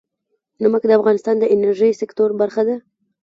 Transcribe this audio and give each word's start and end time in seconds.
نمک 0.61 0.83
د 0.87 0.91
افغانستان 0.99 1.35
د 1.39 1.43
انرژۍ 1.55 1.91
سکتور 2.01 2.29
برخه 2.41 2.61
ده. 2.67 2.75